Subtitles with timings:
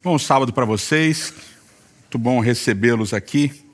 [0.00, 1.34] Bom sábado para vocês,
[2.02, 3.64] muito bom recebê-los aqui.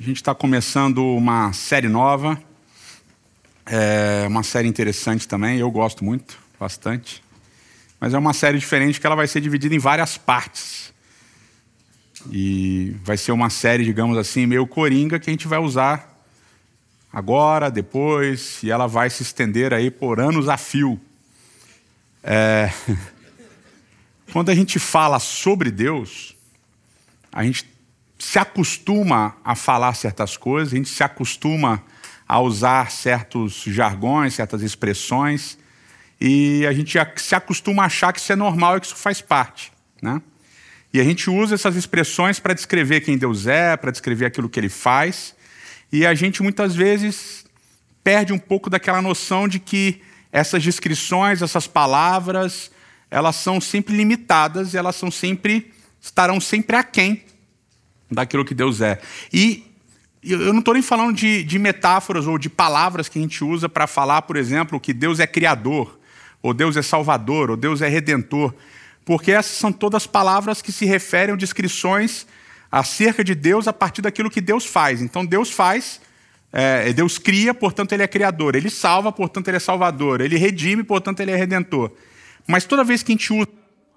[0.00, 2.42] A gente está começando uma série nova,
[3.66, 7.22] é uma série interessante também, eu gosto muito, bastante.
[8.00, 10.90] Mas é uma série diferente que ela vai ser dividida em várias partes.
[12.32, 16.18] E vai ser uma série, digamos assim, meio coringa que a gente vai usar
[17.12, 20.98] agora, depois, e ela vai se estender aí por anos a fio.
[22.24, 22.70] É...
[24.32, 26.36] Quando a gente fala sobre Deus,
[27.32, 27.68] a gente
[28.16, 31.82] se acostuma a falar certas coisas, a gente se acostuma
[32.28, 35.58] a usar certos jargões, certas expressões,
[36.20, 39.20] e a gente se acostuma a achar que isso é normal e que isso faz
[39.20, 39.72] parte.
[40.00, 40.22] Né?
[40.92, 44.60] E a gente usa essas expressões para descrever quem Deus é, para descrever aquilo que
[44.60, 45.34] ele faz,
[45.90, 47.44] e a gente muitas vezes
[48.04, 52.70] perde um pouco daquela noção de que essas descrições, essas palavras,
[53.10, 57.22] elas são sempre limitadas e elas são sempre estarão sempre aquém
[58.10, 59.00] daquilo que Deus é.
[59.32, 59.66] E
[60.22, 63.68] eu não estou nem falando de, de, metáforas ou de palavras que a gente usa
[63.68, 65.98] para falar, por exemplo, que Deus é criador,
[66.42, 68.54] ou Deus é salvador, ou Deus é redentor,
[69.04, 72.26] porque essas são todas palavras que se referem a descrições
[72.70, 75.00] acerca de Deus a partir daquilo que Deus faz.
[75.00, 76.00] Então Deus faz,
[76.52, 78.54] é, Deus cria, portanto ele é criador.
[78.54, 80.20] Ele salva, portanto ele é salvador.
[80.20, 81.90] Ele redime, portanto ele é redentor.
[82.46, 83.48] Mas toda vez que a gente usa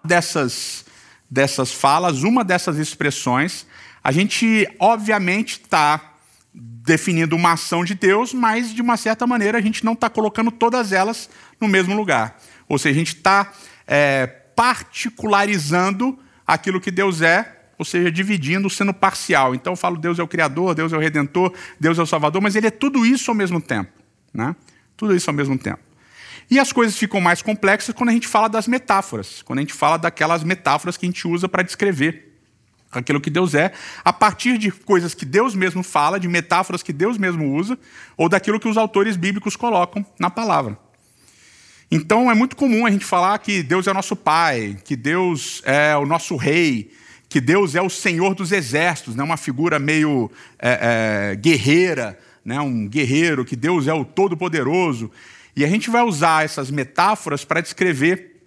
[0.03, 0.85] dessas,
[1.29, 3.65] dessas falas, uma dessas expressões,
[4.03, 6.13] a gente, obviamente, está
[6.53, 10.51] definindo uma ação de Deus, mas, de uma certa maneira, a gente não está colocando
[10.51, 12.39] todas elas no mesmo lugar.
[12.67, 13.51] Ou seja, a gente está
[13.87, 19.55] é, particularizando aquilo que Deus é, ou seja, dividindo, sendo parcial.
[19.55, 22.41] Então eu falo, Deus é o Criador, Deus é o Redentor, Deus é o Salvador,
[22.41, 23.91] mas Ele é tudo isso ao mesmo tempo.
[24.33, 24.55] Né?
[24.95, 25.79] Tudo isso ao mesmo tempo.
[26.49, 29.73] E as coisas ficam mais complexas quando a gente fala das metáforas, quando a gente
[29.73, 32.33] fala daquelas metáforas que a gente usa para descrever
[32.91, 33.73] aquilo que Deus é,
[34.05, 37.77] a partir de coisas que Deus mesmo fala, de metáforas que Deus mesmo usa,
[38.15, 40.77] ou daquilo que os autores bíblicos colocam na palavra.
[41.89, 45.95] Então é muito comum a gente falar que Deus é nosso Pai, que Deus é
[45.97, 46.91] o nosso Rei,
[47.29, 49.23] que Deus é o Senhor dos Exércitos, né?
[49.23, 52.59] uma figura meio é, é, guerreira, né?
[52.59, 55.11] um guerreiro, que Deus é o Todo-Poderoso.
[55.55, 58.41] E a gente vai usar essas metáforas para descrever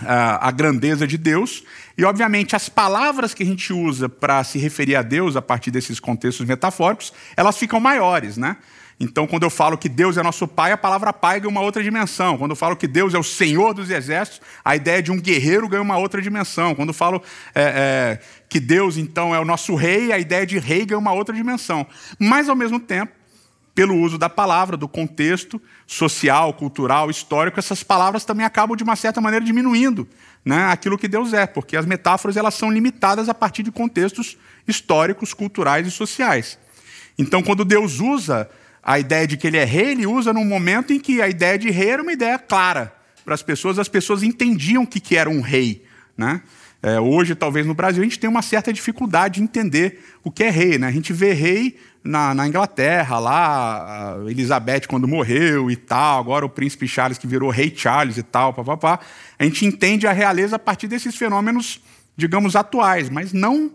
[0.00, 1.62] uh, a grandeza de Deus.
[1.96, 5.70] E, obviamente, as palavras que a gente usa para se referir a Deus a partir
[5.70, 8.56] desses contextos metafóricos, elas ficam maiores, né?
[9.02, 11.82] Então, quando eu falo que Deus é nosso Pai, a palavra Pai ganha uma outra
[11.82, 12.36] dimensão.
[12.36, 15.66] Quando eu falo que Deus é o Senhor dos Exércitos, a ideia de um guerreiro
[15.66, 16.74] ganha uma outra dimensão.
[16.74, 17.22] Quando eu falo
[17.54, 21.14] é, é, que Deus, então, é o nosso Rei, a ideia de Rei ganha uma
[21.14, 21.86] outra dimensão.
[22.18, 23.10] Mas, ao mesmo tempo,
[23.80, 28.94] pelo uso da palavra, do contexto social, cultural, histórico, essas palavras também acabam, de uma
[28.94, 30.06] certa maneira, diminuindo
[30.44, 34.36] né, aquilo que Deus é, porque as metáforas elas são limitadas a partir de contextos
[34.68, 36.58] históricos, culturais e sociais.
[37.16, 38.50] Então, quando Deus usa
[38.82, 41.58] a ideia de que ele é rei, ele usa num momento em que a ideia
[41.58, 45.30] de rei era uma ideia clara para as pessoas, as pessoas entendiam o que era
[45.30, 45.86] um rei.
[46.18, 46.42] Né?
[46.82, 50.44] É, hoje, talvez no Brasil, a gente tem uma certa dificuldade de entender o que
[50.44, 50.78] é rei.
[50.78, 50.86] Né?
[50.86, 56.48] A gente vê rei na, na, Inglaterra, lá, Elizabeth quando morreu e tal, agora o
[56.48, 58.98] príncipe Charles que virou rei Charles e tal, papapá.
[59.38, 61.80] A gente entende a realeza a partir desses fenômenos,
[62.16, 63.70] digamos, atuais, mas não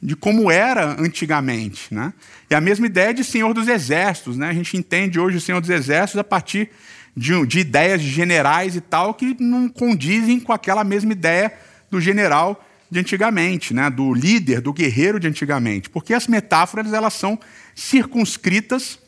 [0.00, 1.92] de como era antigamente.
[1.92, 2.12] Né?
[2.48, 4.36] E a mesma ideia de Senhor dos Exércitos.
[4.36, 4.48] Né?
[4.48, 6.70] A gente entende hoje o Senhor dos Exércitos a partir
[7.16, 11.52] de, de ideias de generais e tal que não condizem com aquela mesma ideia
[11.90, 13.88] do general de antigamente, né?
[13.88, 17.38] do líder, do guerreiro de antigamente, porque as metáforas elas são
[17.74, 18.98] circunscritas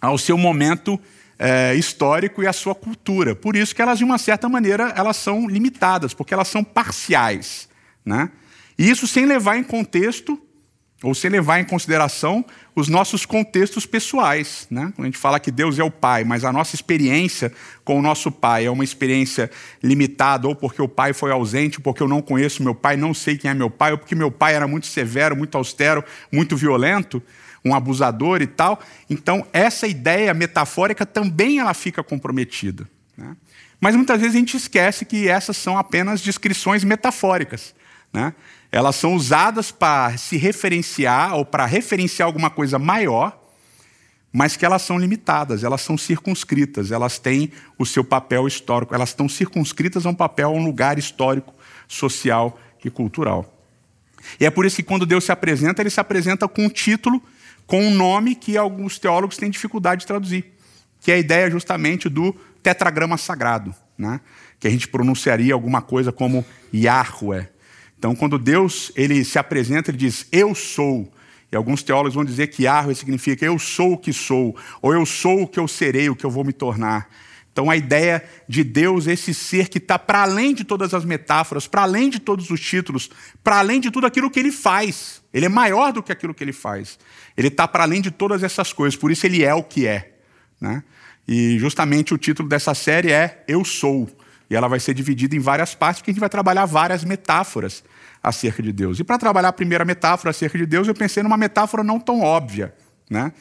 [0.00, 1.00] ao seu momento
[1.38, 3.34] é, histórico e à sua cultura.
[3.34, 7.68] Por isso que elas, de uma certa maneira, elas são limitadas, porque elas são parciais.
[8.04, 8.30] Né?
[8.78, 10.40] E isso sem levar em contexto
[11.02, 14.66] ou sem levar em consideração os nossos contextos pessoais.
[14.70, 14.92] Né?
[14.94, 17.52] Quando a gente fala que Deus é o Pai, mas a nossa experiência
[17.84, 19.50] com o nosso Pai é uma experiência
[19.82, 23.36] limitada, ou porque o Pai foi ausente, porque eu não conheço meu Pai, não sei
[23.36, 26.02] quem é meu Pai, ou porque meu Pai era muito severo, muito austero,
[26.32, 27.22] muito violento,
[27.64, 28.80] um abusador e tal.
[29.10, 32.88] Então, essa ideia metafórica também ela fica comprometida.
[33.16, 33.36] Né?
[33.80, 37.74] Mas muitas vezes a gente esquece que essas são apenas descrições metafóricas.
[38.12, 38.34] Né?
[38.76, 43.42] elas são usadas para se referenciar ou para referenciar alguma coisa maior,
[44.32, 49.10] mas que elas são limitadas, elas são circunscritas, elas têm o seu papel histórico, elas
[49.10, 51.54] estão circunscritas a um papel, a um lugar histórico,
[51.88, 53.50] social e cultural.
[54.38, 57.22] E é por isso que quando Deus se apresenta, ele se apresenta com um título,
[57.66, 60.52] com um nome que alguns teólogos têm dificuldade de traduzir,
[61.00, 62.32] que é a ideia justamente do
[62.62, 64.20] tetragrama sagrado, né?
[64.60, 66.44] que a gente pronunciaria alguma coisa como
[66.74, 67.48] Yahweh,
[67.98, 71.12] Então, quando Deus ele se apresenta, ele diz: Eu sou.
[71.50, 75.06] E alguns teólogos vão dizer que Yahweh significa eu sou o que sou, ou eu
[75.06, 77.08] sou o que eu serei, o que eu vou me tornar.
[77.56, 81.66] Então, a ideia de Deus, esse ser que está para além de todas as metáforas,
[81.66, 83.08] para além de todos os títulos,
[83.42, 85.22] para além de tudo aquilo que ele faz.
[85.32, 86.98] Ele é maior do que aquilo que ele faz.
[87.34, 90.18] Ele está para além de todas essas coisas, por isso ele é o que é.
[90.60, 90.84] Né?
[91.26, 94.06] E justamente o título dessa série é Eu Sou.
[94.48, 97.82] E ela vai ser dividida em várias partes, porque a gente vai trabalhar várias metáforas
[98.22, 98.98] acerca de Deus.
[98.98, 102.20] E para trabalhar a primeira metáfora acerca de Deus, eu pensei numa metáfora não tão
[102.20, 102.74] óbvia.
[103.10, 103.32] Né?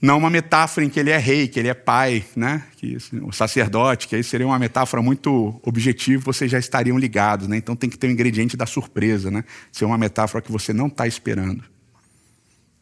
[0.00, 2.64] Não uma metáfora em que ele é rei, que ele é pai, né?
[2.76, 7.48] que, o sacerdote, que aí seria uma metáfora muito objetiva, vocês já estariam ligados.
[7.48, 7.56] Né?
[7.56, 9.44] Então tem que ter o um ingrediente da surpresa, né?
[9.70, 11.64] ser uma metáfora que você não está esperando.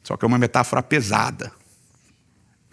[0.02, 1.52] Só que é uma metáfora pesada.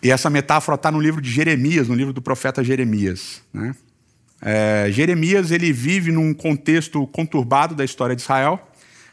[0.01, 3.41] E essa metáfora está no livro de Jeremias, no livro do profeta Jeremias.
[3.51, 3.75] Né?
[4.41, 8.59] É, Jeremias ele vive num contexto conturbado da história de Israel.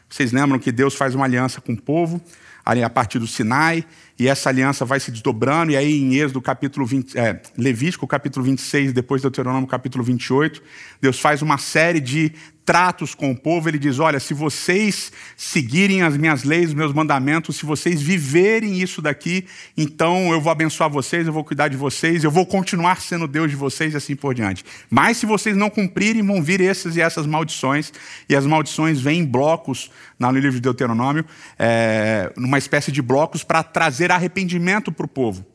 [0.09, 2.21] Vocês lembram que Deus faz uma aliança com o povo,
[2.63, 3.85] a partir do Sinai,
[4.17, 8.45] e essa aliança vai se desdobrando, e aí em Êxodo capítulo 20, é, Levítico capítulo
[8.45, 10.61] 26, depois Deuteronômio capítulo 28,
[11.01, 12.33] Deus faz uma série de
[12.65, 16.91] tratos com o povo, ele diz: Olha, se vocês seguirem as minhas leis, os meus
[16.91, 19.45] mandamentos, se vocês viverem isso daqui,
[19.77, 23.51] então eu vou abençoar vocês, eu vou cuidar de vocês, eu vou continuar sendo Deus
[23.51, 24.65] de vocês e assim por diante.
[24.89, 27.93] Mas se vocês não cumprirem, vão vir essas e essas maldições,
[28.27, 31.25] e as maldições vêm em blocos no livro de Deuteronômio,
[31.59, 35.45] é, numa espécie de blocos para trazer arrependimento para o povo.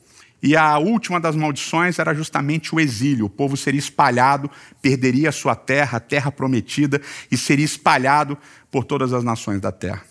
[0.43, 3.27] E a última das maldições era justamente o exílio.
[3.27, 4.51] O povo seria espalhado,
[4.81, 7.01] perderia a sua terra, a terra prometida,
[7.31, 8.39] e seria espalhado
[8.71, 10.03] por todas as nações da terra.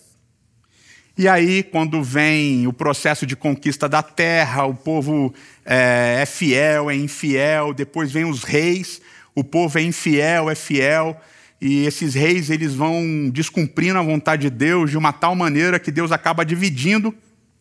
[1.17, 5.33] E aí, quando vem o processo de conquista da terra, o povo
[5.65, 9.01] é, é fiel, é infiel, depois vem os reis,
[9.35, 11.19] o povo é infiel, é fiel,
[11.59, 15.91] e esses reis eles vão descumprindo a vontade de Deus de uma tal maneira que
[15.91, 17.13] Deus acaba dividindo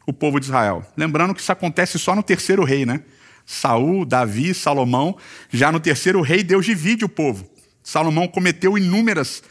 [0.09, 0.83] o povo de Israel.
[0.97, 3.03] Lembrando que isso acontece só no terceiro rei, né?
[3.45, 5.19] Saul, Davi, Salomão.
[5.51, 7.47] Já no terceiro rei, Deus divide o povo.
[7.83, 9.43] Salomão cometeu inúmeras,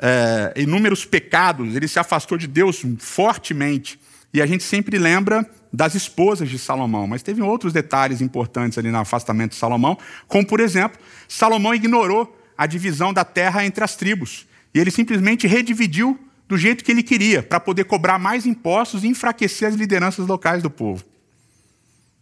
[0.00, 4.00] é, inúmeros pecados, ele se afastou de Deus fortemente.
[4.34, 8.90] E a gente sempre lembra das esposas de Salomão, mas teve outros detalhes importantes ali
[8.90, 9.96] no afastamento de Salomão,
[10.26, 10.98] como, por exemplo,
[11.28, 14.44] Salomão ignorou a divisão da terra entre as tribos.
[14.74, 16.18] E ele simplesmente redividiu
[16.50, 20.60] do jeito que ele queria, para poder cobrar mais impostos e enfraquecer as lideranças locais
[20.60, 21.04] do povo.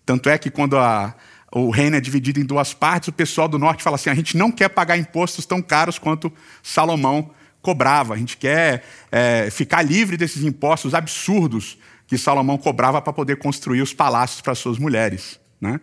[0.04, 1.14] Tanto é que quando a,
[1.50, 4.36] o reino é dividido em duas partes, o pessoal do norte fala assim: a gente
[4.36, 6.30] não quer pagar impostos tão caros quanto
[6.62, 7.30] Salomão
[7.62, 13.36] cobrava, a gente quer é, ficar livre desses impostos absurdos que Salomão cobrava para poder
[13.36, 15.40] construir os palácios para suas mulheres.
[15.58, 15.80] Né?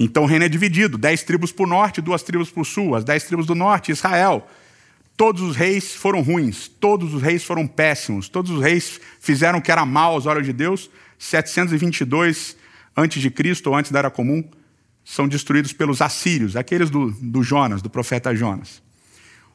[0.00, 2.94] Então o reino é dividido: dez tribos para o norte, duas tribos para o sul,
[2.94, 4.48] as dez tribos do norte, Israel.
[5.16, 9.62] Todos os reis foram ruins, todos os reis foram péssimos, todos os reis fizeram o
[9.62, 10.90] que era mal aos olhos de Deus.
[11.18, 12.56] 722
[12.96, 14.42] antes de Cristo ou antes da Era Comum
[15.04, 18.82] são destruídos pelos assírios, aqueles do, do Jonas, do profeta Jonas.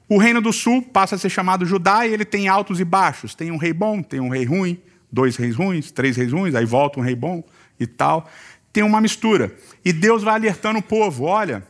[0.07, 3.35] O reino do sul passa a ser chamado Judá e ele tem altos e baixos.
[3.35, 4.79] Tem um rei bom, tem um rei ruim,
[5.11, 7.43] dois reis ruins, três reis ruins, aí volta um rei bom
[7.79, 8.29] e tal.
[8.71, 9.55] Tem uma mistura.
[9.83, 11.63] E Deus vai alertando o povo: olha,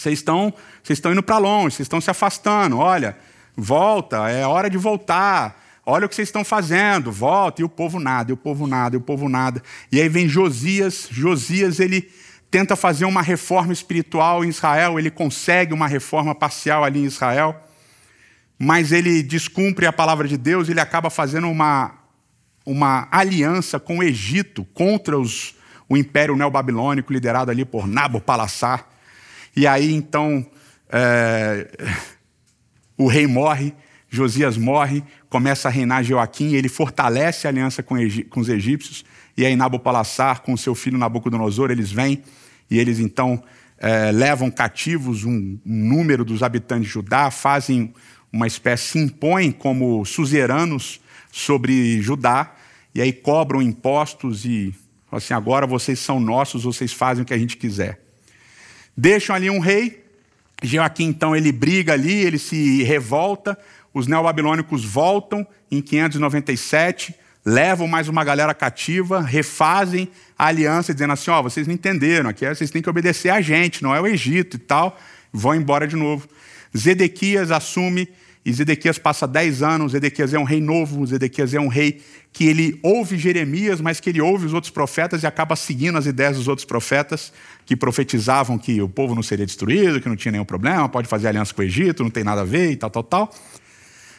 [0.00, 0.52] vocês estão,
[0.82, 2.78] vocês estão indo para longe, vocês estão se afastando.
[2.78, 3.16] Olha,
[3.56, 5.60] volta, é hora de voltar.
[5.84, 7.60] Olha o que vocês estão fazendo, volta.
[7.60, 9.62] E o povo nada, e o povo nada, e o povo nada.
[9.90, 11.08] E aí vem Josias.
[11.10, 12.10] Josias, ele
[12.50, 17.54] tenta fazer uma reforma espiritual em Israel, ele consegue uma reforma parcial ali em Israel,
[18.58, 21.94] mas ele descumpre a palavra de Deus, ele acaba fazendo uma,
[22.66, 25.54] uma aliança com o Egito contra os,
[25.88, 28.86] o império neobabilônico liderado ali por Nabopolassar.
[29.54, 30.46] E aí então
[30.92, 31.68] é,
[32.96, 33.72] o rei morre,
[34.08, 37.94] Josias morre, começa a reinar Joaquim, ele fortalece a aliança com,
[38.28, 39.04] com os egípcios,
[39.36, 42.22] e aí Nabopolassar, com seu filho Nabucodonosor, eles vêm
[42.68, 43.42] e eles então
[43.78, 47.94] é, levam cativos um, um, número dos habitantes de Judá, fazem
[48.32, 52.54] uma espécie, se impõem como suzeranos sobre Judá,
[52.94, 54.74] e aí cobram impostos e
[55.10, 58.09] assim, agora vocês são nossos, vocês fazem o que a gente quiser.
[58.96, 60.04] Deixam ali um rei,
[60.62, 63.58] Joaquim então ele briga ali, ele se revolta,
[63.94, 71.30] os neobabilônicos voltam em 597, levam mais uma galera cativa, refazem a aliança, dizendo assim:
[71.30, 74.00] ó, oh, vocês não entenderam, aqui é, vocês têm que obedecer a gente, não é
[74.00, 74.98] o Egito e tal,
[75.32, 76.28] vão embora de novo.
[76.76, 78.08] Zedequias assume
[78.42, 82.00] e Zedequias passa dez anos, Zedequias é um rei novo, Zedequias é um rei
[82.32, 86.06] que ele ouve Jeremias, mas que ele ouve os outros profetas e acaba seguindo as
[86.06, 87.32] ideias dos outros profetas
[87.66, 91.28] que profetizavam que o povo não seria destruído, que não tinha nenhum problema, pode fazer
[91.28, 93.34] aliança com o Egito, não tem nada a ver e tal, tal, tal.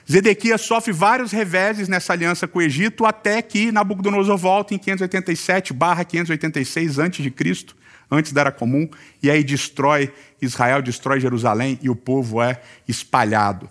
[0.09, 5.73] Zedequias sofre vários reveses nessa aliança com o Egito, até que Nabucodonosor volta em 587
[5.73, 7.65] 586 a.C.,
[8.11, 8.89] antes da Era Comum,
[9.23, 10.11] e aí destrói
[10.41, 13.69] Israel, destrói Jerusalém e o povo é espalhado.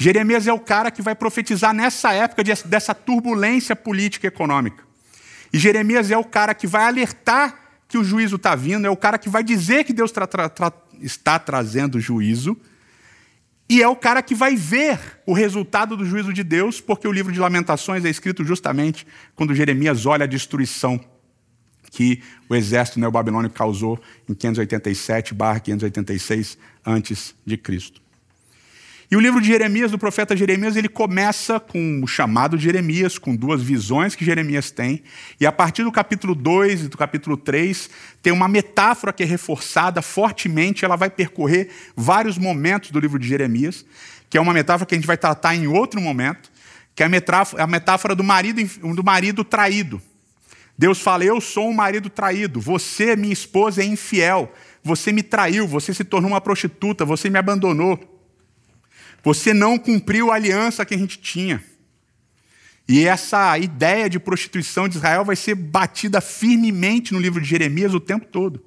[0.00, 4.82] Jeremias é o cara que vai profetizar nessa época dessa turbulência política e econômica.
[5.52, 7.54] E Jeremias é o cara que vai alertar
[7.86, 10.48] que o juízo está vindo, é o cara que vai dizer que Deus tra tra
[10.48, 12.56] tra está trazendo juízo,
[13.68, 17.12] e é o cara que vai ver o resultado do juízo de Deus, porque o
[17.12, 20.98] livro de Lamentações é escrito justamente quando Jeremias olha a destruição
[21.90, 28.00] que o exército neobabilônico causou em 587/586 antes de Cristo.
[29.10, 33.18] E o livro de Jeremias, do profeta Jeremias, ele começa com o chamado de Jeremias,
[33.18, 35.02] com duas visões que Jeremias tem,
[35.40, 37.90] e a partir do capítulo 2 e do capítulo 3,
[38.22, 43.26] tem uma metáfora que é reforçada fortemente, ela vai percorrer vários momentos do livro de
[43.26, 43.84] Jeremias,
[44.28, 46.48] que é uma metáfora que a gente vai tratar em outro momento,
[46.94, 48.62] que é a metáfora do marido,
[48.94, 50.00] do marido traído.
[50.78, 54.52] Deus fala: Eu sou um marido traído, você, minha esposa, é infiel,
[54.84, 58.09] você me traiu, você se tornou uma prostituta, você me abandonou.
[59.22, 61.62] Você não cumpriu a aliança que a gente tinha.
[62.88, 67.94] E essa ideia de prostituição de Israel vai ser batida firmemente no livro de Jeremias
[67.94, 68.64] o tempo todo.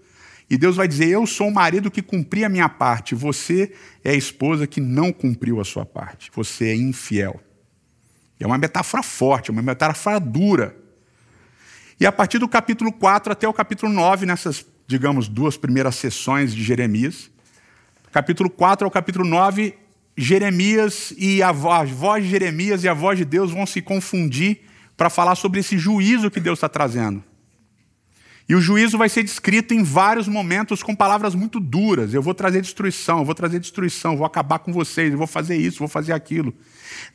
[0.49, 4.11] E Deus vai dizer: Eu sou o marido que cumpri a minha parte, você é
[4.11, 7.41] a esposa que não cumpriu a sua parte, você é infiel.
[8.39, 10.75] É uma metáfora forte, uma metáfora dura.
[11.99, 16.53] E a partir do capítulo 4 até o capítulo 9, nessas, digamos, duas primeiras sessões
[16.53, 17.29] de Jeremias,
[18.11, 19.82] capítulo 4 ao capítulo 9
[20.15, 23.81] Jeremias e a voz, a voz de Jeremias e a voz de Deus vão se
[23.81, 24.61] confundir
[24.95, 27.23] para falar sobre esse juízo que Deus está trazendo.
[28.47, 32.13] E o juízo vai ser descrito em vários momentos com palavras muito duras.
[32.13, 35.55] Eu vou trazer destruição, eu vou trazer destruição, vou acabar com vocês, eu vou fazer
[35.55, 36.53] isso, vou fazer aquilo.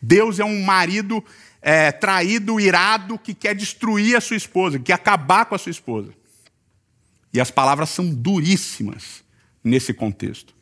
[0.01, 1.23] Deus é um marido
[1.61, 5.71] é, traído, irado, que quer destruir a sua esposa, que quer acabar com a sua
[5.71, 6.13] esposa.
[7.33, 9.23] E as palavras são duríssimas
[9.63, 10.59] nesse contexto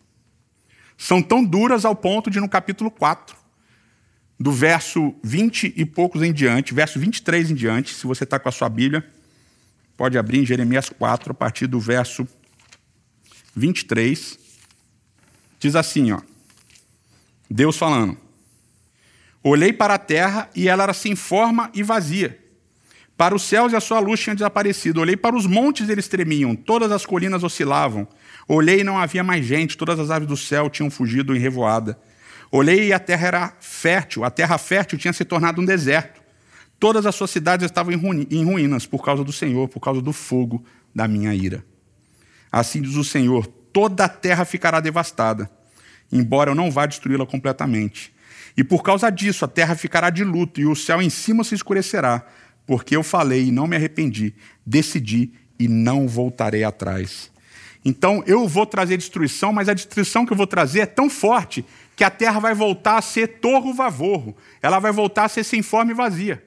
[0.96, 3.36] são tão duras ao ponto de, no capítulo 4,
[4.38, 8.48] do verso 20 e poucos em diante, verso 23 em diante, se você está com
[8.48, 9.06] a sua Bíblia,
[9.96, 12.26] pode abrir em Jeremias 4, a partir do verso
[13.54, 14.38] 23,
[15.58, 16.20] diz assim, ó,
[17.50, 18.18] Deus falando,
[19.48, 22.36] Olhei para a terra e ela era sem forma e vazia.
[23.16, 25.00] Para os céus e a sua luz tinha desaparecido.
[25.00, 28.06] Olhei para os montes, eles tremiam, todas as colinas oscilavam.
[28.46, 31.98] Olhei e não havia mais gente, todas as aves do céu tinham fugido em revoada.
[32.52, 36.20] Olhei e a terra era fértil, a terra fértil tinha se tornado um deserto.
[36.78, 40.62] Todas as suas cidades estavam em ruínas por causa do Senhor, por causa do fogo
[40.94, 41.64] da minha ira.
[42.52, 45.50] Assim diz o Senhor: toda a terra ficará devastada,
[46.12, 48.14] embora eu não vá destruí-la completamente.
[48.56, 51.54] E por causa disso a terra ficará de luto e o céu em cima se
[51.54, 52.26] escurecerá,
[52.66, 57.30] porque eu falei e não me arrependi, decidi e não voltarei atrás.
[57.84, 61.64] Então eu vou trazer destruição, mas a destruição que eu vou trazer é tão forte
[61.94, 65.62] que a terra vai voltar a ser torro vavorro, ela vai voltar a ser sem
[65.62, 66.44] forma e vazia.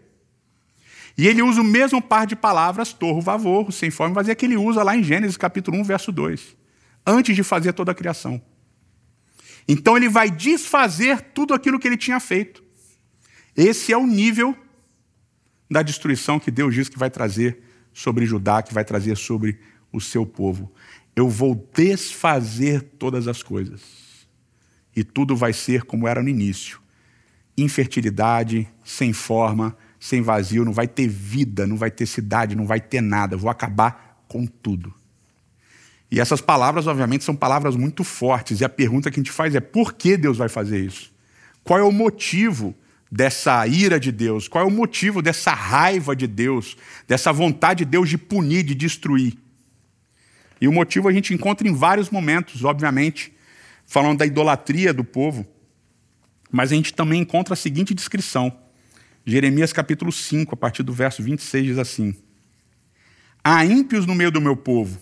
[1.17, 4.45] E ele usa o mesmo par de palavras, torro vavorro, sem forma e vazia, que
[4.45, 6.55] ele usa lá em Gênesis capítulo 1, verso 2,
[7.05, 8.41] antes de fazer toda a criação.
[9.67, 12.63] Então ele vai desfazer tudo aquilo que ele tinha feito.
[13.55, 14.55] Esse é o nível
[15.69, 17.61] da destruição que Deus diz que vai trazer
[17.93, 19.59] sobre Judá, que vai trazer sobre
[19.91, 20.71] o seu povo
[21.19, 23.81] eu vou desfazer todas as coisas.
[24.95, 26.79] E tudo vai ser como era no início:
[27.57, 32.79] infertilidade, sem forma, sem vazio, não vai ter vida, não vai ter cidade, não vai
[32.79, 33.35] ter nada.
[33.35, 34.93] Eu vou acabar com tudo.
[36.11, 38.61] E essas palavras, obviamente, são palavras muito fortes.
[38.61, 41.13] E a pergunta que a gente faz é: por que Deus vai fazer isso?
[41.65, 42.73] Qual é o motivo
[43.11, 44.47] dessa ira de Deus?
[44.47, 48.75] Qual é o motivo dessa raiva de Deus, dessa vontade de Deus de punir, de
[48.75, 49.37] destruir?
[50.61, 53.33] E o motivo a gente encontra em vários momentos, obviamente,
[53.85, 55.47] falando da idolatria do povo.
[56.51, 58.55] Mas a gente também encontra a seguinte descrição.
[59.25, 62.15] Jeremias capítulo 5, a partir do verso 26, diz assim:
[63.43, 64.99] Há ímpios no meio do meu povo,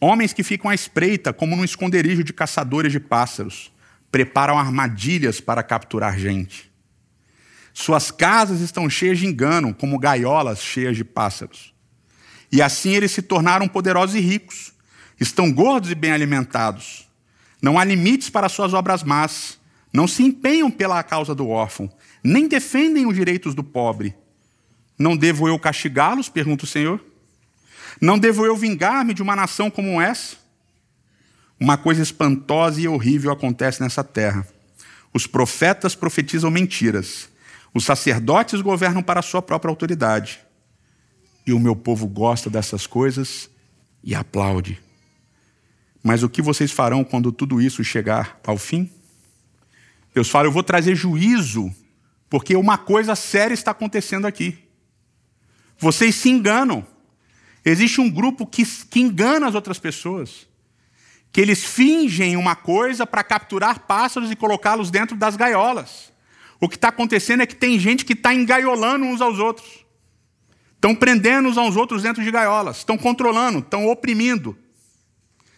[0.00, 3.72] homens que ficam à espreita como num esconderijo de caçadores de pássaros,
[4.10, 6.67] preparam armadilhas para capturar gente.
[7.80, 11.72] Suas casas estão cheias de engano, como gaiolas cheias de pássaros.
[12.50, 14.72] E assim eles se tornaram poderosos e ricos
[15.20, 17.08] Estão gordos e bem alimentados.
[17.62, 19.60] Não há limites para suas obras más.
[19.92, 21.88] Não se empenham pela causa do órfão,
[22.22, 24.12] nem defendem os direitos do pobre.
[24.98, 26.28] Não devo eu castigá-los?
[26.28, 27.00] pergunta o Senhor.
[28.00, 30.36] Não devo eu vingar-me de uma nação como essa?
[31.60, 34.44] Uma coisa espantosa e horrível acontece nessa terra.
[35.14, 37.28] Os profetas profetizam mentiras.
[37.74, 40.40] Os sacerdotes governam para a sua própria autoridade.
[41.46, 43.50] E o meu povo gosta dessas coisas
[44.02, 44.80] e aplaude.
[46.02, 48.90] Mas o que vocês farão quando tudo isso chegar ao fim?
[50.14, 51.74] Deus fala: Eu vou trazer juízo,
[52.28, 54.58] porque uma coisa séria está acontecendo aqui.
[55.78, 56.86] Vocês se enganam.
[57.64, 60.46] Existe um grupo que, que engana as outras pessoas.
[61.30, 66.12] Que eles fingem uma coisa para capturar pássaros e colocá-los dentro das gaiolas.
[66.60, 69.86] O que está acontecendo é que tem gente que está engaiolando uns aos outros.
[70.74, 72.78] Estão prendendo uns aos outros dentro de gaiolas.
[72.78, 74.56] Estão controlando, estão oprimindo.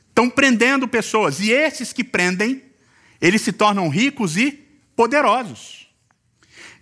[0.08, 1.40] Estão prendendo pessoas.
[1.40, 2.62] E esses que prendem,
[3.20, 4.52] eles se tornam ricos e
[4.96, 5.88] poderosos.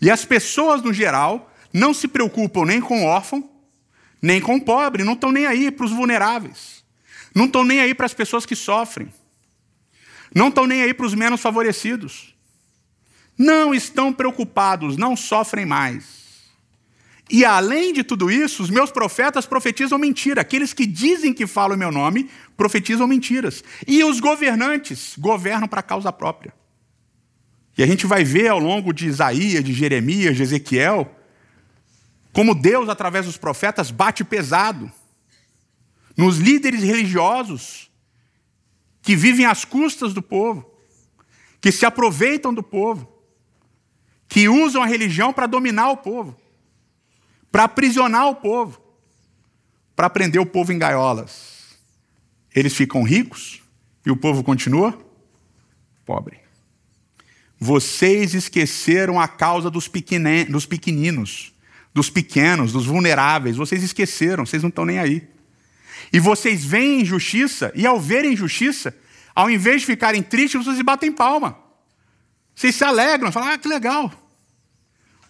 [0.01, 3.49] E as pessoas, no geral, não se preocupam nem com o órfão,
[4.21, 6.85] nem com o pobre, não estão nem aí para os vulneráveis.
[7.35, 9.13] Não estão nem aí para as pessoas que sofrem.
[10.35, 12.35] Não estão nem aí para os menos favorecidos.
[13.39, 16.19] Não estão preocupados, não sofrem mais.
[17.31, 20.41] E além de tudo isso, os meus profetas profetizam mentira.
[20.41, 23.63] Aqueles que dizem que falam o meu nome profetizam mentiras.
[23.87, 26.55] E os governantes governam para causa própria.
[27.77, 31.15] E a gente vai ver ao longo de Isaías, de Jeremias, de Ezequiel,
[32.33, 34.91] como Deus, através dos profetas, bate pesado
[36.17, 37.91] nos líderes religiosos
[39.03, 40.69] que vivem às custas do povo,
[41.61, 43.18] que se aproveitam do povo,
[44.29, 46.37] que usam a religião para dominar o povo
[47.51, 48.81] para aprisionar o povo,
[49.97, 51.77] para prender o povo em gaiolas.
[52.55, 53.63] Eles ficam ricos
[54.05, 54.99] e o povo continua
[56.05, 56.39] pobre.
[57.61, 59.91] Vocês esqueceram a causa dos,
[60.49, 61.53] dos pequeninos,
[61.93, 63.57] dos pequenos, dos vulneráveis.
[63.57, 65.29] Vocês esqueceram, vocês não estão nem aí.
[66.13, 68.97] E vocês veem injustiça, e ao verem injustiça,
[69.35, 71.59] ao invés de ficarem tristes, vocês batem palma.
[72.59, 74.13] Vocês se alegram, falam, ah, que legal.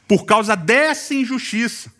[0.08, 1.92] Por causa dessa injustiça,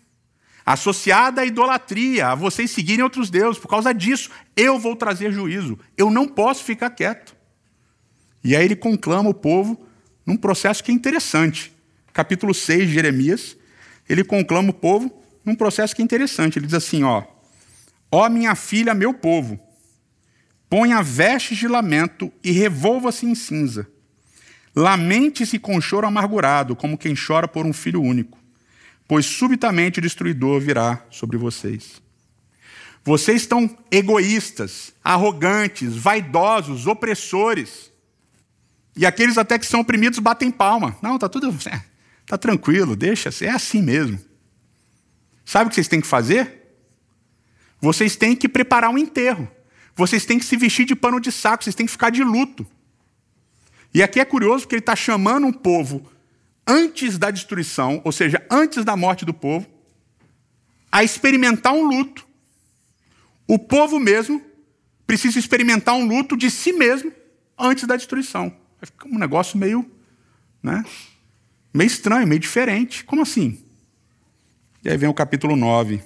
[0.65, 3.61] associada à idolatria, a vocês seguirem outros deuses.
[3.61, 5.79] Por causa disso, eu vou trazer juízo.
[5.99, 7.37] Eu não posso ficar quieto.
[8.43, 9.87] E aí ele conclama o povo
[10.25, 11.75] num processo que é interessante.
[12.11, 13.55] Capítulo 6 de Jeremias,
[14.09, 16.59] ele conclama o povo num processo que é interessante.
[16.59, 17.23] Ele diz assim: ó,
[18.11, 19.61] ó minha filha, meu povo,
[20.71, 23.87] ponha vestes de lamento e revolva-se em cinza.
[24.79, 28.39] Lamente-se com choro amargurado, como quem chora por um filho único
[29.09, 32.03] pois subitamente o destruidor virá sobre vocês.
[33.03, 37.91] Vocês estão egoístas, arrogantes, vaidosos, opressores.
[38.95, 40.95] E aqueles até que são oprimidos batem palma.
[41.01, 41.83] Não, tá tudo, é,
[42.27, 44.21] tá tranquilo, deixa, é assim mesmo.
[45.43, 46.77] Sabe o que vocês têm que fazer?
[47.81, 49.49] Vocês têm que preparar um enterro.
[49.97, 52.67] Vocês têm que se vestir de pano de saco, vocês têm que ficar de luto.
[53.99, 56.09] E aqui é curioso porque ele está chamando um povo
[56.65, 59.67] antes da destruição, ou seja, antes da morte do povo,
[60.93, 62.25] a experimentar um luto.
[63.45, 64.41] O povo mesmo
[65.05, 67.13] precisa experimentar um luto de si mesmo
[67.59, 68.51] antes da destruição.
[68.81, 69.85] Vai ficar um negócio meio,
[70.63, 70.85] né,
[71.75, 73.03] meio estranho, meio diferente.
[73.03, 73.61] Como assim?
[74.85, 76.01] E aí vem o capítulo 9,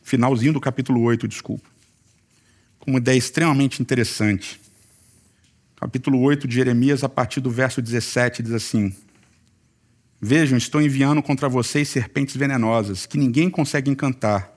[0.00, 1.68] finalzinho do capítulo 8, desculpa.
[2.78, 4.67] Com uma ideia extremamente interessante.
[5.80, 8.92] Capítulo 8 de Jeremias, a partir do verso 17, diz assim:
[10.20, 14.52] Vejam, estou enviando contra vocês serpentes venenosas, que ninguém consegue encantar.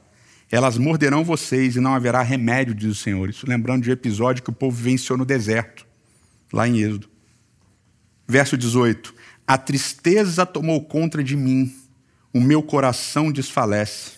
[0.49, 3.29] Elas morderão vocês e não haverá remédio, diz o Senhor.
[3.29, 5.86] Isso lembrando de um episódio que o povo venceu no deserto,
[6.51, 7.07] lá em Êxodo.
[8.27, 9.13] Verso 18:
[9.45, 11.71] A tristeza tomou conta de mim,
[12.34, 14.13] o meu coração desfalece.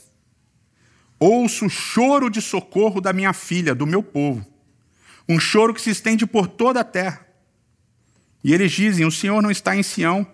[1.19, 4.52] Ouço o choro de socorro da minha filha, do meu povo,
[5.27, 7.25] um choro que se estende por toda a terra.
[8.43, 10.27] E eles dizem: O Senhor não está em Sião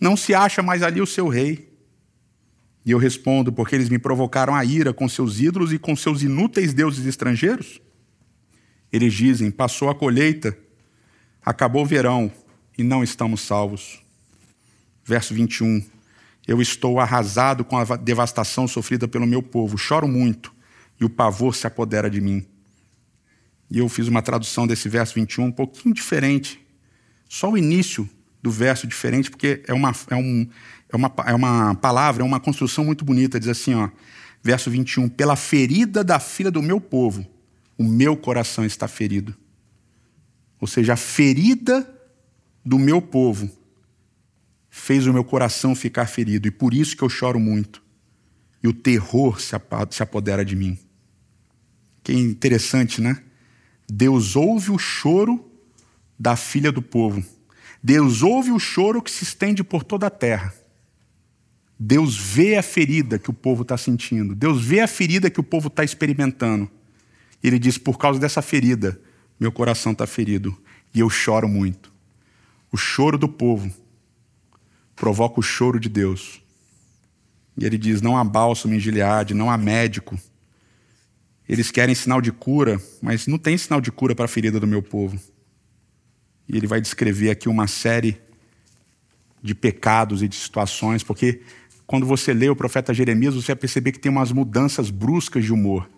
[0.00, 1.68] não se acha mais ali o seu rei.
[2.84, 6.22] E eu respondo, porque eles me provocaram a ira com seus ídolos e com seus
[6.22, 7.80] inúteis deuses estrangeiros?
[8.92, 10.56] Eles dizem: passou a colheita,
[11.44, 12.32] acabou o verão
[12.76, 14.00] e não estamos salvos.
[15.04, 15.84] Verso 21.
[16.46, 20.54] Eu estou arrasado com a devastação sofrida pelo meu povo, choro muito
[20.98, 22.46] e o pavor se apodera de mim.
[23.70, 26.60] E eu fiz uma tradução desse verso 21 um pouquinho diferente.
[27.28, 28.08] Só o início
[28.42, 30.48] do verso diferente, porque é uma, é, um,
[30.88, 33.38] é, uma, é uma palavra, é uma construção muito bonita.
[33.38, 33.90] Diz assim, ó,
[34.42, 37.26] verso 21, pela ferida da filha do meu povo,
[37.76, 39.36] o meu coração está ferido.
[40.60, 41.88] Ou seja, a ferida
[42.64, 43.50] do meu povo
[44.70, 47.82] fez o meu coração ficar ferido, e por isso que eu choro muito.
[48.62, 50.78] E o terror se apodera de mim.
[52.02, 53.22] Que interessante, né?
[53.90, 55.50] Deus ouve o choro
[56.18, 57.24] da filha do povo
[57.82, 60.52] Deus ouve o choro que se estende por toda a terra.
[61.78, 64.34] Deus vê a ferida que o povo está sentindo.
[64.34, 66.68] Deus vê a ferida que o povo está experimentando.
[67.42, 69.00] Ele diz: por causa dessa ferida,
[69.38, 70.56] meu coração está ferido
[70.92, 71.92] e eu choro muito.
[72.72, 73.70] O choro do povo
[74.96, 76.42] provoca o choro de Deus.
[77.56, 80.18] E ele diz: não há bálsamo em Gileade, não há médico.
[81.48, 84.66] Eles querem sinal de cura, mas não tem sinal de cura para a ferida do
[84.66, 85.18] meu povo.
[86.48, 88.20] E ele vai descrever aqui uma série
[89.42, 91.40] de pecados e de situações, porque
[91.86, 95.52] quando você lê o profeta Jeremias, você vai perceber que tem umas mudanças bruscas de
[95.52, 95.88] humor.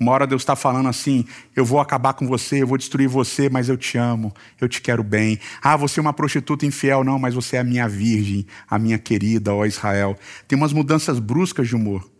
[0.00, 3.48] Uma hora Deus está falando assim: eu vou acabar com você, eu vou destruir você,
[3.48, 5.38] mas eu te amo, eu te quero bem.
[5.62, 8.98] Ah, você é uma prostituta infiel, não, mas você é a minha virgem, a minha
[8.98, 10.18] querida, ó Israel.
[10.48, 12.10] Tem umas mudanças bruscas de humor.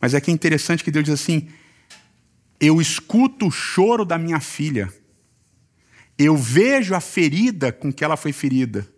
[0.00, 1.48] Mas é que é interessante que Deus diz assim:
[2.60, 4.92] eu escuto o choro da minha filha,
[6.18, 8.88] eu vejo a ferida com que ela foi ferida,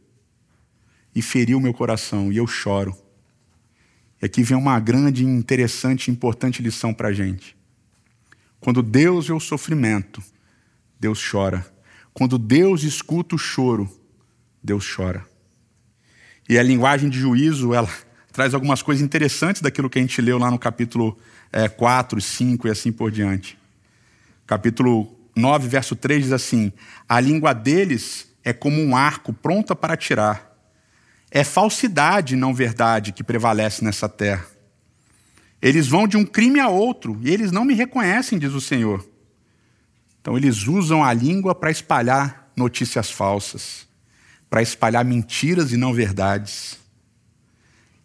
[1.15, 2.97] e feriu meu coração, e eu choro.
[4.21, 7.57] E aqui vem uma grande, interessante importante lição para a gente.
[8.61, 10.23] Quando Deus vê o sofrimento,
[10.99, 11.67] Deus chora.
[12.13, 13.91] Quando Deus escuta o choro,
[14.63, 15.27] Deus chora.
[16.49, 17.89] E a linguagem de juízo, ela
[18.33, 21.19] traz algumas coisas interessantes daquilo que a gente leu lá no capítulo
[21.53, 23.59] é, 4, 5 e assim por diante.
[24.47, 26.73] Capítulo 9, verso 3 diz assim:
[27.09, 30.53] A língua deles é como um arco pronta para atirar.
[31.31, 34.47] É falsidade, não verdade, que prevalece nessa terra.
[35.61, 39.07] Eles vão de um crime a outro e eles não me reconhecem, diz o Senhor.
[40.21, 43.87] Então, eles usam a língua para espalhar notícias falsas,
[44.49, 46.79] para espalhar mentiras e não verdades.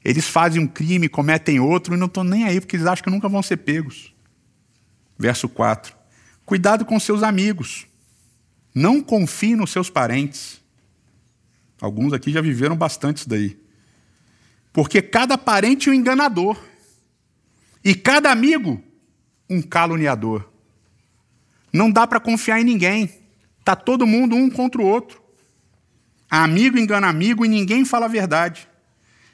[0.04, 3.10] Eles fazem um crime, cometem outro e não estão nem aí porque eles acham que
[3.10, 4.14] nunca vão ser pegos.
[5.18, 5.96] Verso 4.
[6.46, 7.86] Cuidado com seus amigos.
[8.74, 10.60] Não confie nos seus parentes.
[11.80, 13.60] Alguns aqui já viveram bastante isso daí.
[14.74, 16.58] Porque cada parente é um enganador.
[17.84, 18.82] E cada amigo,
[19.50, 20.50] um caluniador.
[21.72, 23.10] Não dá para confiar em ninguém.
[23.60, 25.22] Está todo mundo um contra o outro.
[26.30, 28.68] Amigo engana amigo e ninguém fala a verdade.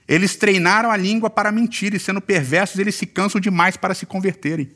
[0.08, 4.06] Eles treinaram a língua para mentir e, sendo perversos, eles se cansam demais para se
[4.06, 4.70] converterem.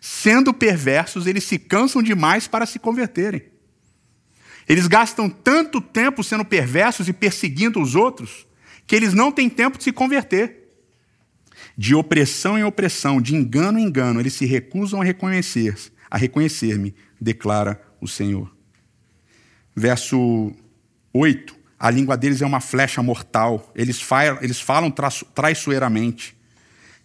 [0.00, 3.42] Sendo perversos, eles se cansam demais para se converterem.
[4.68, 8.46] Eles gastam tanto tempo sendo perversos e perseguindo os outros
[8.86, 10.64] que eles não têm tempo de se converter.
[11.76, 15.76] De opressão em opressão, de engano em engano, eles se recusam a reconhecer,
[16.10, 18.54] a reconhecer-me, declara o Senhor.
[19.74, 20.52] Verso
[21.12, 21.55] 8.
[21.78, 23.70] A língua deles é uma flecha mortal.
[23.74, 24.92] Eles, falam, eles falam
[25.34, 26.36] traiçoeiramente.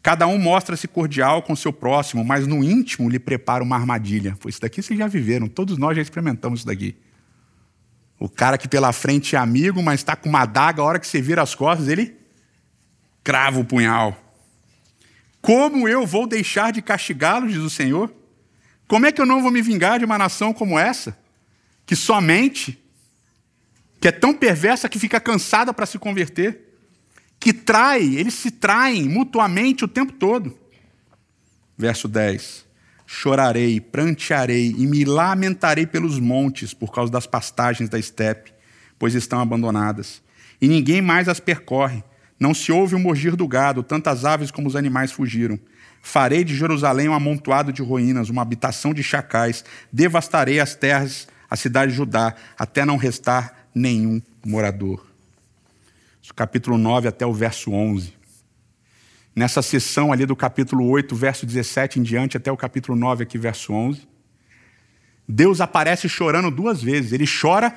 [0.01, 4.35] Cada um mostra-se cordial com seu próximo, mas no íntimo lhe prepara uma armadilha.
[4.39, 6.95] Foi isso daqui vocês já viveram, todos nós já experimentamos isso daqui.
[8.17, 11.07] O cara que pela frente é amigo, mas está com uma adaga, a hora que
[11.07, 12.15] você vira as costas, ele
[13.23, 14.17] crava o punhal.
[15.41, 18.13] Como eu vou deixar de castigá-los, diz o Senhor?
[18.87, 21.17] Como é que eu não vou me vingar de uma nação como essa,
[21.85, 22.79] que somente,
[24.01, 26.59] que é tão perversa que fica cansada para se converter,
[27.39, 30.57] que trai, eles se traem mutuamente o tempo todo.
[31.77, 32.65] Verso 10:
[33.05, 38.51] Chorarei, prantearei e me lamentarei pelos montes por causa das pastagens da estepe,
[38.97, 40.21] pois estão abandonadas,
[40.59, 42.03] e ninguém mais as percorre
[42.41, 45.59] não se ouve o mugir do gado, tantas aves como os animais fugiram.
[46.01, 49.63] Farei de Jerusalém um amontoado de ruínas, uma habitação de chacais.
[49.93, 55.05] Devastarei as terras, a cidade de Judá, até não restar nenhum morador.
[56.35, 58.13] Capítulo 9 até o verso 11.
[59.35, 63.37] Nessa sessão ali do capítulo 8, verso 17 em diante, até o capítulo 9, aqui,
[63.37, 64.07] verso 11,
[65.27, 67.13] Deus aparece chorando duas vezes.
[67.13, 67.73] Ele chora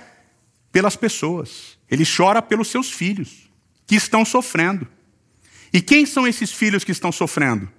[0.73, 3.49] pelas pessoas, ele chora pelos seus filhos
[3.87, 4.87] que estão sofrendo.
[5.73, 7.71] E quem são esses filhos que estão sofrendo?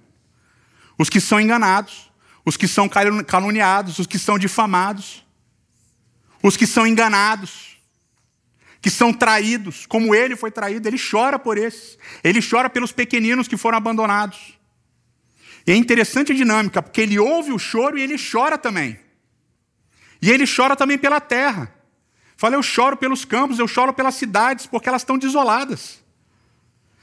[0.98, 2.10] Os que são enganados,
[2.44, 2.88] os que são
[3.26, 5.24] caluniados, os que são difamados,
[6.42, 7.65] os que são enganados,
[8.86, 11.98] que são traídos, como ele foi traído, ele chora por esses.
[12.22, 14.56] Ele chora pelos pequeninos que foram abandonados.
[15.66, 18.96] E é interessante a dinâmica, porque ele ouve o choro e ele chora também.
[20.22, 21.74] E ele chora também pela terra.
[22.36, 26.00] Fala, eu choro pelos campos, eu choro pelas cidades, porque elas estão desoladas.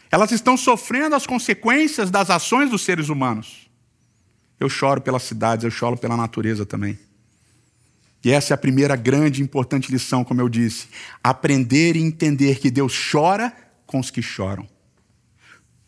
[0.09, 3.69] Elas estão sofrendo as consequências das ações dos seres humanos.
[4.57, 6.97] Eu choro pelas cidades, eu choro pela natureza também.
[8.23, 10.87] E essa é a primeira grande e importante lição, como eu disse.
[11.21, 13.53] Aprender e entender que Deus chora
[13.85, 14.67] com os que choram.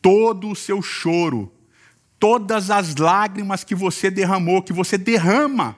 [0.01, 1.51] Todo o seu choro,
[2.19, 5.77] todas as lágrimas que você derramou, que você derrama,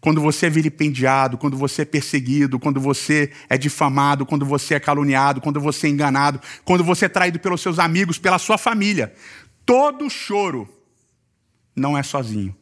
[0.00, 4.80] quando você é vilipendiado, quando você é perseguido, quando você é difamado, quando você é
[4.80, 9.12] caluniado, quando você é enganado, quando você é traído pelos seus amigos, pela sua família.
[9.64, 10.68] Todo choro
[11.74, 12.54] não é sozinho.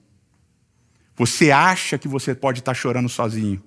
[1.16, 3.62] Você acha que você pode estar chorando sozinho,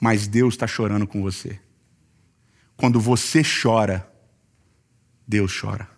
[0.00, 1.60] mas Deus está chorando com você.
[2.76, 4.10] Quando você chora,
[5.26, 5.88] Deus chora.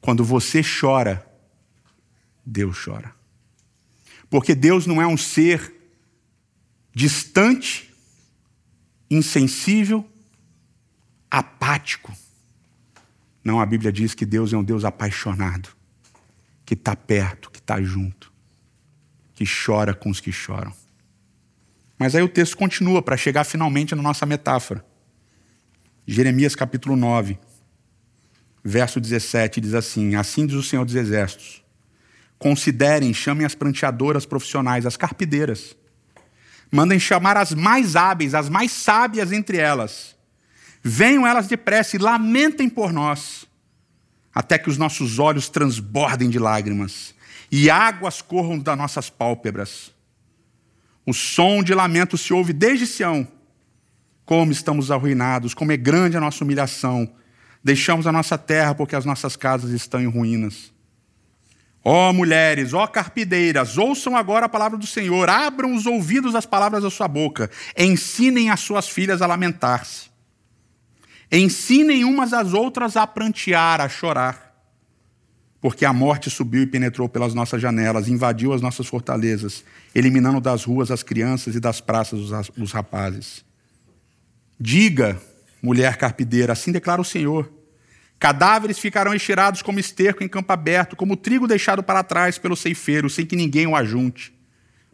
[0.00, 1.26] Quando você chora,
[2.44, 3.14] Deus chora.
[4.30, 5.74] Porque Deus não é um ser
[6.94, 7.94] distante,
[9.10, 10.08] insensível,
[11.30, 12.12] apático.
[13.44, 15.68] Não, a Bíblia diz que Deus é um Deus apaixonado,
[16.64, 18.31] que está perto, que está junto,
[19.42, 20.72] que chora com os que choram.
[21.98, 24.84] Mas aí o texto continua para chegar finalmente na nossa metáfora.
[26.06, 27.36] Jeremias capítulo 9,
[28.62, 31.60] verso 17 diz assim: Assim diz o Senhor dos Exércitos
[32.38, 35.76] Considerem, chamem as pranteadoras profissionais, as carpideiras.
[36.70, 40.16] Mandem chamar as mais hábeis, as mais sábias entre elas.
[40.82, 43.46] Venham elas depressa e lamentem por nós,
[44.34, 47.14] até que os nossos olhos transbordem de lágrimas
[47.52, 49.92] e águas corram das nossas pálpebras.
[51.04, 53.28] O som de lamento se ouve desde Sião.
[54.24, 57.12] Como estamos arruinados, como é grande a nossa humilhação.
[57.62, 60.72] Deixamos a nossa terra porque as nossas casas estão em ruínas.
[61.84, 66.34] Ó oh, mulheres, ó oh, carpideiras, ouçam agora a palavra do Senhor, abram os ouvidos
[66.36, 70.10] às palavras da sua boca, ensinem as suas filhas a lamentar-se.
[71.30, 74.51] Ensinem umas às outras a prantear, a chorar.
[75.62, 80.64] Porque a morte subiu e penetrou pelas nossas janelas, invadiu as nossas fortalezas, eliminando das
[80.64, 83.42] ruas as crianças e das praças os rapazes.
[84.60, 85.18] Diga,
[85.62, 87.50] mulher carpideira, assim declara o Senhor
[88.22, 93.10] Cadáveres ficarão estirados como esterco em campo aberto, como trigo deixado para trás pelo ceifeiro,
[93.10, 94.32] sem que ninguém o ajunte.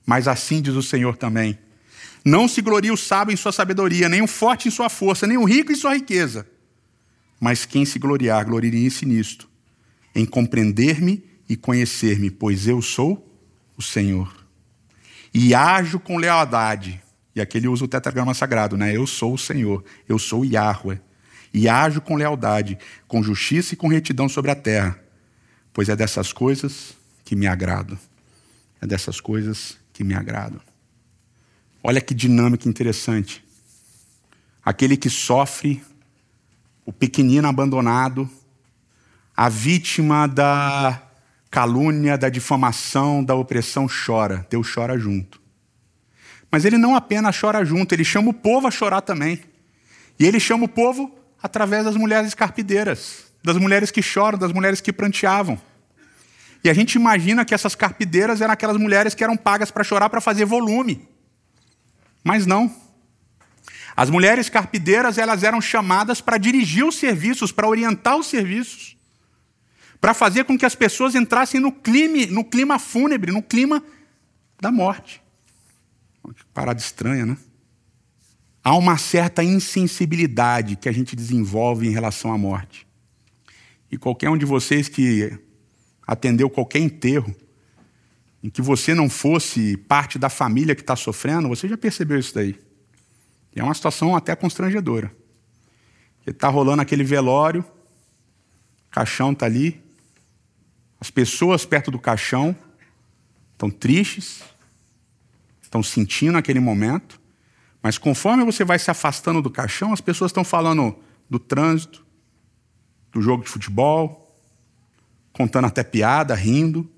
[0.07, 1.59] Mas assim diz o Senhor também:
[2.25, 5.37] Não se glorie o sábio em sua sabedoria, nem o forte em sua força, nem
[5.37, 6.47] o rico em sua riqueza.
[7.39, 9.47] Mas quem se gloriar, glorie-se nisto,
[10.19, 13.25] em compreender-me e conhecer-me, pois eu sou
[13.77, 14.35] o Senhor.
[15.33, 17.01] E ajo com lealdade.
[17.37, 18.95] E aqui ele usa o tetragrama sagrado, né?
[18.95, 21.01] Eu sou o Senhor, eu sou Yahweh
[21.55, 22.77] e ajo com lealdade,
[23.07, 24.99] com justiça e com retidão sobre a terra,
[25.73, 27.97] pois é dessas coisas que me agrado.
[28.81, 30.61] É dessas coisas que me agrado.
[31.81, 33.45] Olha que dinâmica interessante.
[34.65, 35.81] Aquele que sofre,
[36.85, 38.29] o pequenino abandonado,
[39.39, 41.01] a vítima da
[41.49, 44.45] calúnia, da difamação, da opressão chora.
[44.51, 45.41] Deus chora junto.
[46.51, 49.41] Mas ele não apenas chora junto, ele chama o povo a chorar também.
[50.19, 54.81] E ele chama o povo através das mulheres carpideiras, das mulheres que choram, das mulheres
[54.81, 55.57] que pranteavam.
[56.65, 60.11] E a gente imagina que essas carpideiras eram aquelas mulheres que eram pagas para chorar
[60.11, 61.09] para fazer volume.
[62.25, 62.75] Mas não.
[63.97, 68.98] As mulheres carpideiras, elas eram chamadas para dirigir os serviços, para orientar os serviços,
[70.01, 73.83] para fazer com que as pessoas entrassem no clima, no clima fúnebre, no clima
[74.61, 75.21] da morte.
[76.35, 77.37] Que parada estranha, né?
[78.69, 82.87] há uma certa insensibilidade que a gente desenvolve em relação à morte.
[83.91, 85.39] E qualquer um de vocês que
[86.07, 87.35] atendeu qualquer enterro,
[88.43, 92.35] em que você não fosse parte da família que está sofrendo, você já percebeu isso
[92.35, 92.59] daí.
[93.57, 95.11] E é uma situação até constrangedora.
[96.27, 99.83] Está rolando aquele velório, o caixão está ali,
[101.01, 102.57] as pessoas perto do caixão
[103.53, 104.43] estão tristes,
[105.61, 107.21] estão sentindo aquele momento,
[107.83, 110.97] mas conforme você vai se afastando do caixão, as pessoas estão falando
[111.29, 112.05] do trânsito,
[113.13, 114.37] do jogo de futebol,
[115.33, 116.91] contando até piada, rindo.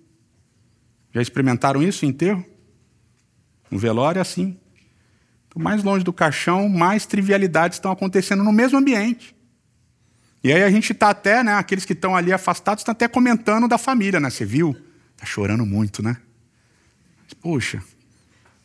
[1.12, 2.44] Já experimentaram isso em enterro?
[3.70, 4.58] No velório é assim.
[5.46, 9.34] Então, mais longe do caixão, mais trivialidades estão acontecendo no mesmo ambiente.
[10.42, 13.68] E aí a gente está até, né, aqueles que estão ali afastados, estão até comentando
[13.68, 14.30] da família, né?
[14.30, 14.74] Você viu?
[15.14, 16.16] Está chorando muito, né?
[17.40, 17.82] Poxa,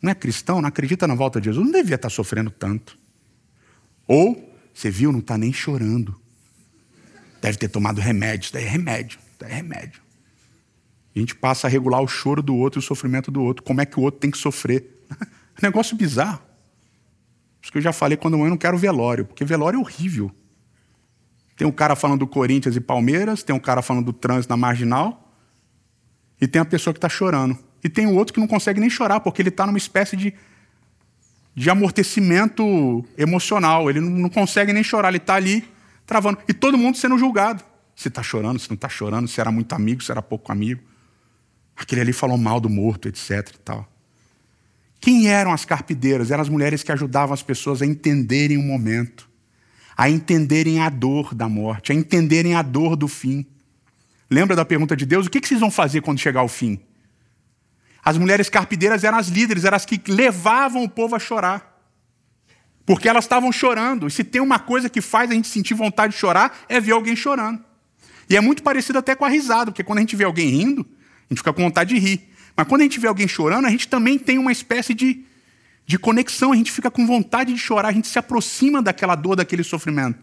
[0.00, 2.98] não é cristão, não acredita na volta de Jesus, não devia estar sofrendo tanto.
[4.06, 6.18] Ou, você viu, não está nem chorando.
[7.42, 10.00] Deve ter tomado remédio, isso daí é remédio, isso daí é remédio.
[11.14, 13.62] a gente passa a regular o choro do outro e o sofrimento do outro.
[13.62, 15.04] Como é que o outro tem que sofrer?
[15.62, 16.42] Negócio bizarro.
[17.60, 20.34] Isso que eu já falei quando eu não quero velório, porque velório é horrível.
[21.56, 24.56] Tem um cara falando do Corinthians e Palmeiras, tem um cara falando do trânsito na
[24.56, 25.34] marginal,
[26.40, 27.58] e tem a pessoa que está chorando.
[27.82, 30.34] E tem o outro que não consegue nem chorar, porque ele está numa espécie de,
[31.54, 33.88] de amortecimento emocional.
[33.88, 35.64] Ele não, não consegue nem chorar, ele está ali
[36.04, 36.38] travando.
[36.48, 37.64] E todo mundo sendo julgado.
[37.94, 40.82] Se está chorando, se não está chorando, se era muito amigo, se era pouco amigo.
[41.74, 43.30] Aquele ali falou mal do morto, etc.
[43.54, 43.88] E tal.
[45.00, 46.30] Quem eram as carpideiras?
[46.30, 49.25] Eram as mulheres que ajudavam as pessoas a entenderem o momento,
[49.96, 53.46] a entenderem a dor da morte, a entenderem a dor do fim.
[54.30, 55.26] Lembra da pergunta de Deus?
[55.26, 56.80] O que vocês vão fazer quando chegar o fim?
[58.04, 61.74] As mulheres carpideiras eram as líderes, eram as que levavam o povo a chorar.
[62.84, 64.06] Porque elas estavam chorando.
[64.06, 66.92] E se tem uma coisa que faz a gente sentir vontade de chorar, é ver
[66.92, 67.60] alguém chorando.
[68.28, 70.86] E é muito parecido até com a risada, porque quando a gente vê alguém rindo,
[71.28, 72.28] a gente fica com vontade de rir.
[72.56, 75.24] Mas quando a gente vê alguém chorando, a gente também tem uma espécie de,
[75.86, 79.36] de conexão, a gente fica com vontade de chorar, a gente se aproxima daquela dor,
[79.36, 80.18] daquele sofrimento.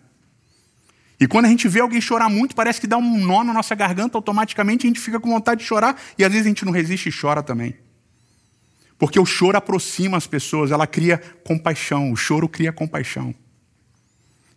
[1.20, 3.74] E quando a gente vê alguém chorar muito, parece que dá um nó na nossa
[3.74, 6.72] garganta, automaticamente a gente fica com vontade de chorar, e às vezes a gente não
[6.74, 7.78] resiste e chora também.
[8.98, 13.34] Porque o choro aproxima as pessoas, ela cria compaixão, o choro cria compaixão.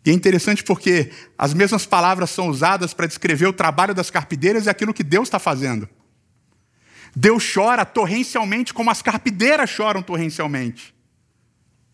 [0.05, 4.66] E é interessante porque as mesmas palavras são usadas para descrever o trabalho das carpideiras
[4.66, 5.88] e aquilo que Deus está fazendo.
[7.14, 10.95] Deus chora torrencialmente como as carpideiras choram torrencialmente.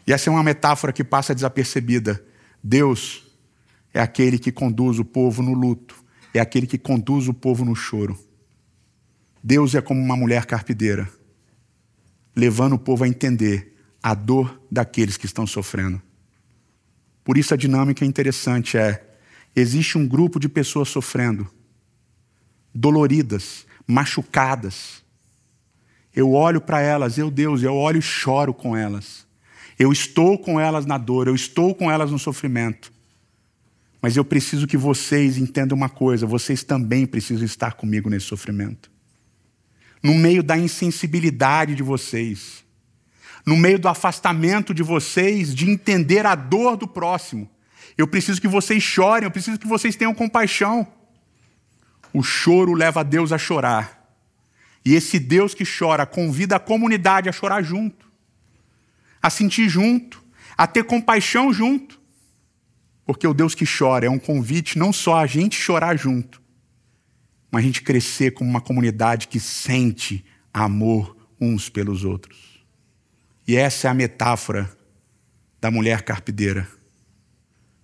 [0.06, 2.24] E essa é uma metáfora que passa desapercebida.
[2.62, 3.24] Deus
[3.92, 5.94] é aquele que conduz o povo no luto,
[6.32, 8.18] é aquele que conduz o povo no choro.
[9.42, 11.08] Deus é como uma mulher carpideira
[12.34, 16.00] levando o povo a entender a dor daqueles que estão sofrendo.
[17.22, 19.06] Por isso a dinâmica interessante é
[19.54, 21.48] existe um grupo de pessoas sofrendo,
[22.74, 25.02] doloridas, machucadas.
[26.14, 29.26] Eu olho para elas, eu Deus, eu olho e choro com elas.
[29.78, 32.92] Eu estou com elas na dor, eu estou com elas no sofrimento.
[34.00, 38.92] Mas eu preciso que vocês entendam uma coisa: vocês também precisam estar comigo nesse sofrimento
[40.02, 42.64] no meio da insensibilidade de vocês,
[43.46, 47.48] no meio do afastamento de vocês de entender a dor do próximo.
[47.96, 50.86] Eu preciso que vocês chorem, eu preciso que vocês tenham compaixão.
[52.12, 54.00] O choro leva Deus a chorar.
[54.84, 58.10] E esse Deus que chora convida a comunidade a chorar junto,
[59.22, 60.22] a sentir junto,
[60.56, 62.00] a ter compaixão junto.
[63.06, 66.42] Porque o Deus que chora é um convite não só a gente chorar junto,
[67.50, 72.64] mas a gente crescer como uma comunidade que sente amor uns pelos outros.
[73.46, 74.70] E essa é a metáfora
[75.60, 76.68] da mulher carpideira.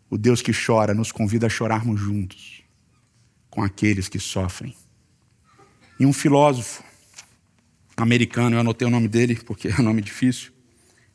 [0.09, 2.63] O Deus que chora nos convida a chorarmos juntos
[3.51, 4.75] com aqueles que sofrem.
[5.99, 6.83] E um filósofo
[7.97, 10.53] americano, eu anotei o nome dele porque é um nome difícil,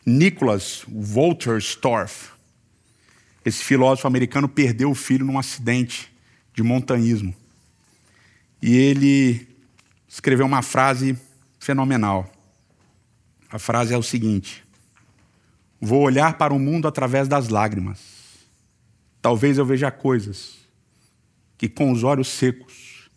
[0.06, 2.32] Nicholas Wolterstorff.
[3.46, 6.12] Esse filósofo americano perdeu o filho num acidente
[6.54, 7.36] de montanhismo.
[8.62, 9.48] E ele
[10.08, 11.18] escreveu uma frase
[11.60, 12.32] fenomenal.
[13.50, 14.64] A frase é o seguinte:
[15.80, 18.00] Vou olhar para o mundo através das lágrimas.
[19.22, 20.56] Talvez eu veja coisas
[21.58, 23.10] que com os olhos secos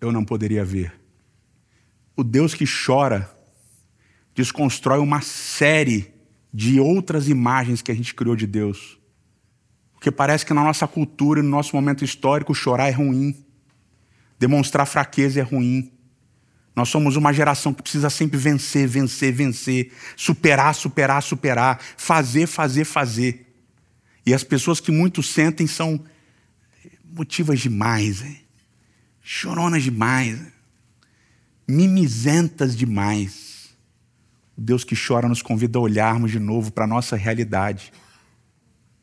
[0.00, 0.92] eu não poderia ver.
[2.16, 3.30] O Deus que chora
[4.34, 6.11] desconstrói uma série
[6.52, 8.98] de outras imagens que a gente criou de Deus.
[9.94, 13.44] Porque parece que na nossa cultura e no nosso momento histórico chorar é ruim.
[14.38, 15.92] Demonstrar fraqueza é ruim.
[16.74, 22.84] Nós somos uma geração que precisa sempre vencer, vencer, vencer, superar, superar, superar, fazer, fazer,
[22.84, 23.46] fazer.
[24.24, 26.02] E as pessoas que muito sentem são
[27.14, 28.42] motivas demais, hein?
[29.22, 30.40] choronas demais,
[31.66, 33.51] mimizentas demais.
[34.56, 37.92] O Deus que chora nos convida a olharmos de novo para a nossa realidade.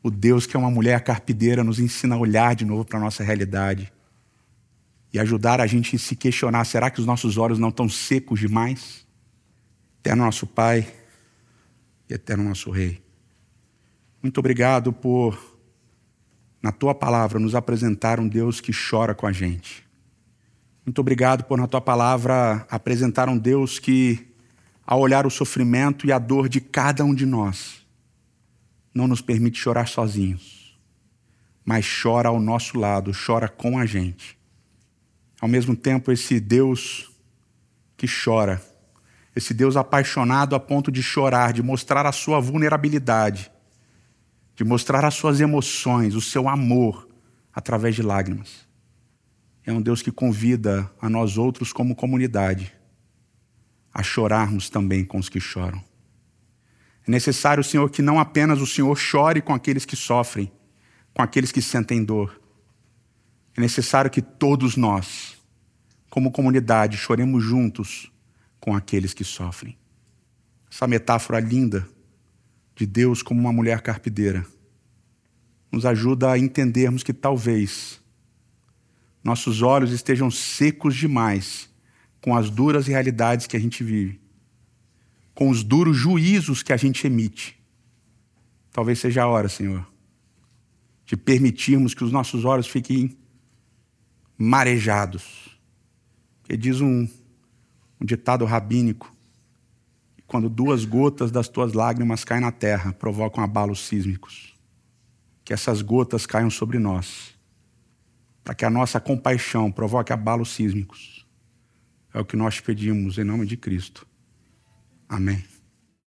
[0.02, 3.02] O Deus que é uma mulher carpideira nos ensina a olhar de novo para a
[3.02, 3.92] nossa realidade
[5.12, 8.40] e ajudar a gente a se questionar: será que os nossos olhos não estão secos
[8.40, 9.06] demais?
[9.98, 10.90] Eterno nosso Pai
[12.08, 13.02] e eterno nosso Rei.
[14.22, 15.58] Muito obrigado por,
[16.62, 19.86] na tua palavra, nos apresentar um Deus que chora com a gente.
[20.84, 24.29] Muito obrigado por, na tua palavra, apresentar um Deus que,
[24.90, 27.86] ao olhar o sofrimento e a dor de cada um de nós,
[28.92, 30.78] não nos permite chorar sozinhos,
[31.64, 34.38] mas chora ao nosso lado, chora com a gente
[35.40, 37.10] ao mesmo tempo, esse Deus
[37.96, 38.62] que chora,
[39.34, 43.50] esse Deus apaixonado a ponto de chorar, de mostrar a sua vulnerabilidade,
[44.54, 47.08] de mostrar as suas emoções, o seu amor
[47.54, 48.68] através de lágrimas.
[49.64, 52.74] É um Deus que convida a nós outros, como comunidade,
[54.00, 55.82] a chorarmos também com os que choram.
[57.06, 60.50] É necessário, Senhor, que não apenas o Senhor chore com aqueles que sofrem,
[61.14, 62.40] com aqueles que sentem dor,
[63.56, 65.36] é necessário que todos nós,
[66.08, 68.10] como comunidade, choremos juntos
[68.58, 69.76] com aqueles que sofrem.
[70.70, 71.86] Essa metáfora linda
[72.74, 74.46] de Deus como uma mulher carpideira
[75.70, 78.00] nos ajuda a entendermos que talvez
[79.22, 81.69] nossos olhos estejam secos demais
[82.20, 84.20] com as duras realidades que a gente vive,
[85.34, 87.58] com os duros juízos que a gente emite.
[88.70, 89.86] Talvez seja a hora, Senhor,
[91.06, 93.16] de permitirmos que os nossos olhos fiquem
[94.38, 95.58] marejados.
[96.40, 97.08] Porque diz um,
[98.00, 99.12] um ditado rabínico:
[100.26, 104.54] quando duas gotas das tuas lágrimas caem na terra, provocam abalos sísmicos.
[105.44, 107.34] Que essas gotas caiam sobre nós,
[108.44, 111.19] para que a nossa compaixão provoque abalos sísmicos.
[112.12, 114.06] É o que nós pedimos em nome de Cristo.
[115.08, 115.49] Amém.